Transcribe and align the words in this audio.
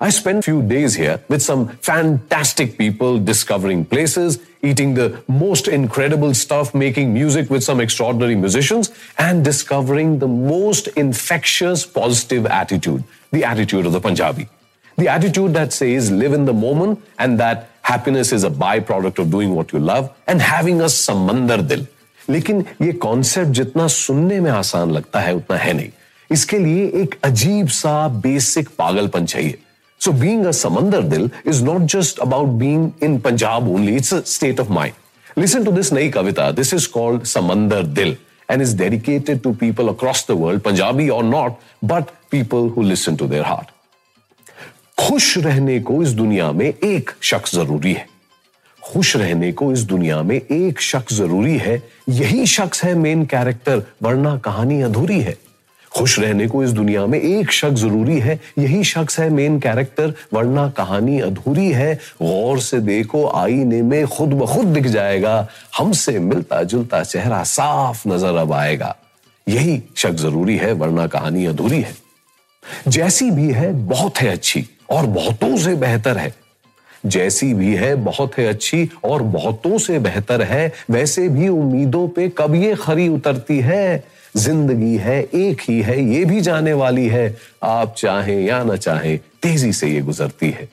I 0.00 0.10
spent 0.10 0.44
few 0.44 0.60
days 0.60 0.94
here 0.94 1.22
with 1.28 1.42
some 1.42 1.68
fantastic 1.68 2.76
people 2.76 3.18
discovering 3.18 3.86
places, 3.86 4.38
eating 4.62 4.92
the 4.92 5.22
most 5.26 5.68
incredible 5.68 6.34
stuff, 6.34 6.74
making 6.74 7.14
music 7.14 7.48
with 7.48 7.64
some 7.64 7.80
extraordinary 7.80 8.34
musicians, 8.34 8.90
and 9.16 9.42
discovering 9.42 10.18
the 10.18 10.28
most 10.28 10.88
infectious 10.88 11.86
positive 11.86 12.44
attitude, 12.44 13.04
the 13.32 13.42
attitude 13.42 13.86
of 13.86 13.92
the 13.92 14.00
Punjabi. 14.00 14.48
The 14.98 15.08
attitude 15.08 15.54
that 15.54 15.72
says 15.72 16.10
live 16.10 16.34
in 16.34 16.44
the 16.44 16.52
moment 16.52 17.02
and 17.18 17.40
that 17.40 17.70
happiness 17.80 18.32
is 18.32 18.44
a 18.44 18.50
byproduct 18.50 19.18
of 19.18 19.30
doing 19.30 19.54
what 19.54 19.72
you 19.72 19.78
love 19.78 20.12
and 20.26 20.42
having 20.42 20.80
a 20.82 20.90
samandar 20.90 21.66
dil. 21.66 21.86
लेकिन 22.28 22.64
ये 22.82 22.92
concept 23.02 23.50
जितना 23.54 23.86
सुनने 23.86 24.40
में 24.40 24.50
आसान 24.50 24.90
लगता 24.90 25.20
है 25.20 25.34
उतना 25.34 25.56
है 25.56 25.72
नहीं 25.72 25.90
इसके 26.32 26.58
लिए 26.58 26.86
एक 27.02 27.14
अजीब 27.24 27.68
सा 27.68 27.92
बेसिक 28.24 28.68
पागलपन 28.78 29.26
चाहिए 29.26 29.58
so 30.03 30.11
being 30.11 30.45
a 30.47 30.49
Samandar 30.49 31.07
Dil 31.07 31.29
is 31.45 31.61
not 31.61 31.85
just 31.85 32.17
about 32.19 32.57
being 32.57 32.93
in 33.01 33.21
Punjab 33.21 33.67
only, 33.67 33.95
it's 33.95 34.11
a 34.11 34.25
state 34.25 34.57
of 34.57 34.69
mind. 34.69 34.95
Listen 35.35 35.63
to 35.63 35.71
this 35.71 35.91
Nai 35.91 36.09
Kavita. 36.09 36.55
This 36.55 36.73
is 36.73 36.87
called 36.87 37.21
Samandar 37.33 37.83
Dil 37.93 38.15
and 38.49 38.61
is 38.63 38.73
dedicated 38.73 39.43
to 39.43 39.53
people 39.53 39.89
across 39.89 40.23
the 40.23 40.35
world, 40.35 40.63
Punjabi 40.63 41.11
or 41.11 41.21
not, 41.23 41.61
but 41.83 42.11
people 42.31 42.69
who 42.69 42.81
listen 42.81 43.15
to 43.17 43.27
their 43.27 43.43
heart. 43.43 43.69
खुश 44.97 45.37
रहने 45.37 45.79
को 45.81 46.01
इस 46.03 46.09
दुनिया 46.13 46.51
में 46.51 46.65
एक 46.67 47.11
शख्स 47.29 47.55
ज़रूरी 47.55 47.93
है 47.93 48.05
खुश 48.81 49.15
रहने 49.17 49.51
को 49.59 49.71
इस 49.73 49.83
दुनिया 49.91 50.21
में 50.23 50.35
एक 50.35 50.81
शख्स 50.81 51.13
ज़रूरी 51.13 51.57
है 51.57 51.81
यही 52.09 52.45
शख्स 52.47 52.83
है 52.83 52.93
मेन 52.95 53.25
कैरेक्टर 53.33 53.81
वरना 54.03 54.35
कहानी 54.45 54.81
अधूरी 54.81 55.19
है 55.21 55.35
खुश 55.95 56.19
रहने 56.19 56.47
को 56.47 56.63
इस 56.63 56.71
दुनिया 56.71 57.05
में 57.05 57.19
एक 57.21 57.51
शख्स 57.51 57.79
ज़रूरी 57.79 58.19
है। 58.19 58.39
यही 58.59 58.83
शख्स 58.83 59.19
है 59.19 59.29
मेन 59.29 59.59
कैरेक्टर 59.59 60.13
वरना 60.33 60.69
कहानी 60.69 61.19
अधूरी 61.19 61.71
है। 61.71 61.93
गौर 62.21 62.59
से 62.59 62.79
देखो, 62.79 63.27
आईने 63.27 63.81
में 63.81 64.07
खुद 64.07 64.29
ब 64.29 64.45
खुद 64.45 64.65
दिख 64.65 64.87
जाएगा। 64.87 65.47
हमसे 65.77 66.19
मिलता 66.19 66.63
जुलता 66.63 67.03
चेहरा 67.03 67.43
साफ़ 67.43 68.09
नज़र 68.09 68.35
अब 68.35 68.53
आएगा। 68.53 68.95
यही 69.49 69.83
शख्स 69.95 70.21
ज़रूरी 70.21 70.57
है, 70.57 70.71
वरना 70.71 71.07
कहानी 71.07 71.45
अधूरी 71.45 71.81
है। 71.81 71.95
जैसी 72.87 73.31
भी 73.31 73.51
है, 73.51 73.73
बहुत 73.73 74.17
है 74.17 74.27
अच्छी 74.27 74.65
और 74.89 75.05
बहुतों 75.05 75.57
से 75.57 75.75
बेहतर 75.75 76.17
है। 76.17 76.33
जैसी 77.05 77.53
भी 77.53 77.75
है, 77.75 77.95
बहुत 77.95 78.37
है 78.37 78.47
अच्छी 78.47 78.89
और 79.03 79.21
बहुतों 79.21 79.77
से 79.77 79.99
बेहतर 79.99 80.41
है। 80.41 80.71
वैसे 80.89 81.29
भी 81.29 81.47
उम्मीदों 81.47 82.07
पे 82.07 82.29
कब 82.29 82.55
ये 82.55 82.75
खरी 82.75 83.07
उतरती 83.07 83.59
है? 83.59 84.03
ज़िंदगी 84.35 84.95
है, 84.97 85.21
एक 85.23 85.61
ही 85.61 85.81
है, 85.81 86.01
ये 86.13 86.25
भी 86.25 86.41
जाने 86.41 86.73
वाली 86.73 87.07
है। 87.07 87.35
आप 87.63 87.95
चाहें 87.97 88.39
या 88.41 88.63
ना 88.63 88.75
चाहें, 88.75 89.17
तेज़ी 89.41 89.71
से 89.73 89.89
ये 89.89 90.01
गुजरती 90.01 90.49
है। 90.49 90.67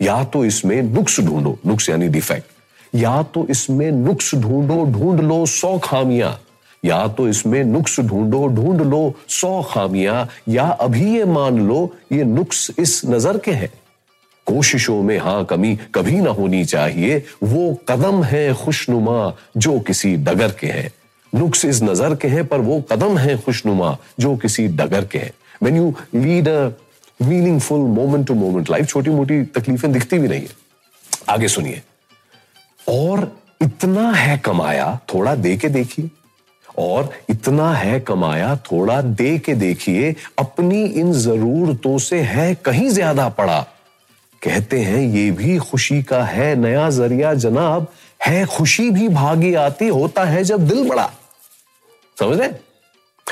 या 0.00 0.22
तो 0.24 0.44
इसमें 0.44 0.82
नुक्स 0.82 1.20
ढूंढो, 1.20 1.58
नुक्स 1.66 1.88
यानी 1.88 2.08
डिफेक्ट 2.08 2.50
या 2.94 3.22
तो 3.22 3.46
इसमें 3.50 3.90
नुक्स 3.92 4.34
ढूंढो, 4.34 4.84
ढूंढ 4.84 5.20
लो 5.20 5.44
सौ 5.46 5.78
खामियाँ। 5.78 6.38
या 6.84 7.06
तो 7.08 7.28
इसमें 7.28 7.62
नुक्स 7.64 8.00
ढूंढो, 8.00 8.46
ढूंढ 8.46 8.80
लो 8.80 9.14
सौ 9.28 9.62
खामियाँ। 9.62 10.28
या 10.48 10.64
अभी 10.64 11.14
ये 11.14 11.24
मान 11.24 11.58
लो, 11.58 11.94
ये 12.12 12.24
नुक्स 12.24 12.70
इस 12.78 13.00
नज़र 13.06 13.38
के 13.38 13.52
हैं। 13.52 13.70
कोशिशों 14.46 15.02
में 15.02 15.18
हाँ, 15.18 15.44
कमी 15.44 15.78
कभी 15.94 16.20
ना 16.20 16.30
होनी 16.30 16.64
चाहिए। 16.64 17.22
वो 17.42 17.74
कदम 17.88 18.22
है 18.24 18.52
खुशनुमा, 18.54 19.32
जो 19.56 19.78
किसी 19.80 20.16
डगर 20.16 20.50
के 20.50 20.66
हैं। 20.66 20.90
नुक्स 21.34 21.64
इस 21.64 21.82
नज़र 21.82 22.14
के 22.14 22.28
हैं, 22.28 22.46
पर 22.46 22.58
वो 22.58 22.80
कदम 22.92 23.18
है 23.18 23.36
खुशनुमा, 23.36 23.96
जो 24.20 24.36
किसी 24.36 24.68
डगर 24.68 25.04
के 25.04 25.18
हैं। 25.18 25.32
When 25.62 25.76
you 25.76 25.94
lead 26.14 26.48
a 26.48 26.68
meaningful 27.22 27.80
moment 27.80 28.26
to 28.26 28.34
moment 28.34 28.70
life 28.70 28.86
छोटी 28.86 29.10
मोटी 29.10 29.42
तकलीफें 29.42 29.92
दिखती 29.92 30.18
भी 30.18 30.28
नहीं 30.28 30.40
है। 30.40 30.60
आगे 31.28 31.48
सुनिए। 31.48 31.82
और 32.88 33.36
इतना 33.62 34.10
है 34.12 34.38
कमाया, 34.38 35.00
थोड़ा 35.14 35.34
दे 35.34 35.56
के 35.56 35.68
देखिए। 35.68 36.10
और 36.78 37.10
इतना 37.30 37.72
है 37.74 38.00
कमाया, 38.00 38.56
थोड़ा 38.56 39.00
दे 39.02 39.38
के 39.38 39.54
देखिए। 39.54 40.14
अपनी 40.38 40.84
इन 40.84 41.12
जरूरतों 41.12 41.98
से 41.98 42.20
है 42.20 42.54
कहीं 42.54 42.88
ज़्यादा 42.88 43.28
पड़ा। 43.28 43.60
कहते 44.42 44.80
हैं, 44.80 45.00
ये 45.00 45.30
भी 45.30 45.58
खुशी 45.58 46.02
का 46.02 46.22
है 46.24 46.54
नया 46.56 46.90
ज़रिया, 46.90 47.34
जनाब। 47.34 47.86
है 48.26 48.44
खुशी 48.46 48.90
भी 48.90 49.08
भागी 49.08 49.54
आती, 49.54 49.88
होता 49.88 50.24
है 50.24 50.44
जब 50.44 50.68
दिल 50.68 50.88
बड़ा। 50.88 51.10
समझ 52.16 52.38
रहे 52.38 52.48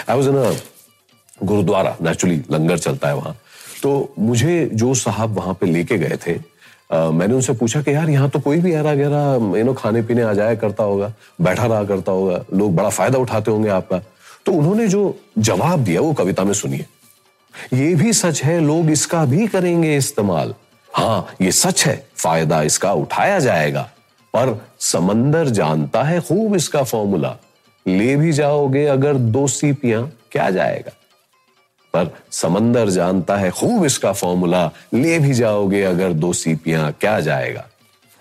I 0.09 0.17
was 0.17 0.29
in 0.29 1.47
gurdwara 1.47 1.97
naturally 2.03 2.43
langar 2.51 2.79
चलता 2.79 3.09
है 3.09 3.15
वहाँ। 3.17 3.37
तो 3.83 4.15
मुझे 4.19 4.71
जो 4.75 4.95
साहब 4.97 5.37
वहाँ 5.37 5.55
पे 5.61 5.67
लेके 5.67 5.99
गए 5.99 6.19
थे 6.27 6.39
Uh, 6.91 7.13
मैंने 7.13 7.35
उनसे 7.35 7.53
पूछा 7.55 7.81
कि 7.83 7.93
यार 7.95 8.09
यहाँ 8.11 8.29
तो 8.31 8.39
कोई 8.41 8.59
भी 8.61 8.73
ऐरा 8.75 8.95
गहरा 8.95 9.59
यू 9.59 9.65
नो 9.65 9.73
खाने 9.75 10.01
पीने 10.03 10.23
आ 10.23 10.33
जाया 10.35 10.55
करता 10.55 10.85
होगा 10.85 11.13
बैठा 11.41 11.67
रहा 11.67 11.85
करता 11.85 12.13
होगा 12.13 12.41
लोग 12.55 12.75
बड़ा 12.77 12.89
फ़ायदा 12.89 13.19
उठाते 13.19 13.51
होंगे 13.51 13.69
आपका। 13.71 13.99
तो 14.47 14.53
उन्होंने 14.53 14.87
जो 14.89 15.03
जवाब 15.39 15.85
दिया 15.85 16.01
वो 16.01 16.12
कविता 16.12 16.45
में 16.45 16.53
सुनिए। 16.53 16.87
ये 17.75 17.95
भी 17.95 18.12
सच 18.12 18.43
है 18.45 18.59
लोग 18.61 18.91
इसका 18.91 19.25
भी 19.25 19.47
करेंगे 19.47 19.97
इस्तेमाल। 19.97 20.55
हाँ 20.91 21.27
ये 21.43 21.53
सच 21.53 21.87
है 21.87 21.95
फ़ायदा 22.17 22.62
इसका 22.62 22.93
उठाया 22.93 23.39
जाएगा 23.39 23.83
पर 24.35 24.55
समंदर 24.81 25.49
जानता 25.61 26.03
है 26.03 26.21
खूब 26.21 26.57
इसका 26.57 26.83
फॉर्मूला 26.85 27.37
ले 27.87 28.17
भी 28.17 28.33
जाओगे 28.33 28.87
अगर 28.87 29.15
दो 29.15 29.47
सीपियाँ, 29.47 30.13
क्या 30.33 30.51
जाएगा? 30.51 30.91
पर 31.95 32.11
समंदर 32.31 32.91
जानता 32.91 33.37
है, 33.37 33.51
खूब 33.51 33.85
इसका 33.85 34.13
फॉर्मूला, 34.13 34.71
ले 34.95 35.19
भी 35.19 35.35
जाओगे 35.35 35.83
अगर 35.83 36.13
दो 36.13 36.33
सीपियाँ, 36.33 36.93
क्या 36.93 37.21
जाएगा? 37.21 37.67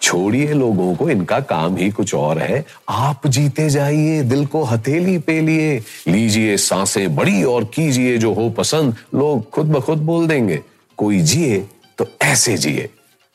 छोड़िए 0.01 0.53
लोगों 0.53 0.95
को, 0.95 1.09
इनका 1.09 1.39
काम 1.39 1.77
ही 1.77 1.89
कुछ 1.89 2.13
और 2.15 2.39
है। 2.39 2.65
आप 2.89 3.27
जीते 3.27 3.69
जाइए, 3.69 4.23
दिल 4.23 4.45
को 4.45 4.63
हथेली 4.63 5.17
पे 5.17 5.41
लिए। 5.41 5.83
लीजिए 6.07 6.57
साँसें 6.57 7.15
बड़ी 7.15 7.43
और 7.43 7.63
कीजिए 7.63 8.17
जो 8.17 8.33
हो 8.33 8.49
पसंद। 8.49 8.95
लोग 9.15 9.49
खुद 9.49 9.65
ब 9.65 9.81
खुद 9.81 9.97
बोल 9.97 10.27
देंगे, 10.27 10.63
कोई 10.97 11.19
जिए 11.19 11.67
तो 11.97 12.05
ऐसे 12.21 12.57
जिए। 12.57 12.89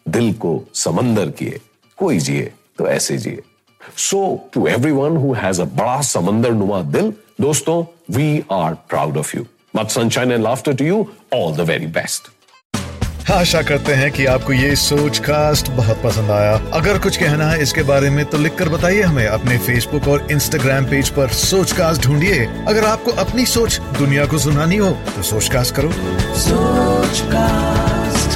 दिल 0.09 0.33
को 0.33 0.65
समंदर 0.75 1.31
किए, 1.31 1.61
कोई 1.97 2.19
जिए 2.19 2.53
तो 2.79 2.89
ऐसे 2.89 3.19
जिए। 3.19 3.43
So, 3.97 4.45
to 4.53 4.69
everyone 4.69 5.17
who 5.17 5.35
has 5.35 5.59
a 5.59 5.67
बड़ा 5.81 6.01
समंदर 6.03 6.53
नुमा 6.53 6.83
दिल 6.93 7.13
दोस्तों 7.41 7.85
we 8.11 8.45
are 8.51 8.77
proud 8.89 9.17
of 9.17 9.35
you. 9.35 9.47
Much 9.75 9.91
sunshine 9.91 10.31
and 10.31 10.43
laughter 10.43 10.75
to 10.75 10.85
you. 10.85 11.11
All 11.33 11.53
the 11.53 11.65
very 11.65 11.91
best. 11.99 12.31
आशा 13.31 13.61
करते 13.63 13.93
हैं 13.95 14.11
कि 14.13 14.25
आपको 14.27 14.53
ये 14.53 14.75
सोच 14.77 15.19
कास्ट 15.27 15.71
बहुत 15.77 16.03
पसंद 16.03 16.31
आया 16.31 16.55
अगर 16.79 16.99
कुछ 17.03 17.17
कहना 17.17 17.45
है 17.51 17.63
इसके 17.63 17.83
बारे 17.83 18.11
में 18.11 18.25
तो 18.31 18.39
लिखकर 18.39 18.69
बताइए 18.69 19.03
हमें 19.03 19.27
अपने 19.27 19.57
फेसबुक 19.59 20.09
और 20.09 20.27
इंस्टाग्राम 20.33 20.85
पेज 20.91 21.11
पर 21.17 21.29
सोच 21.39 21.73
कास्ट 21.79 22.03
ढूंढिए 22.07 22.45
अगर 22.69 22.85
आपको 22.85 23.13
अपनी 23.25 23.47
सोच 23.47 23.81
दुनिया 23.99 24.27
को 24.27 24.39
सुनानी 24.39 24.77
हो 24.77 24.91
तो 25.17 25.23
सोच 25.31 25.49
कास्ट 25.53 25.75
करो 25.77 25.91
सोच 26.45 27.21
कास्ट 27.33 28.34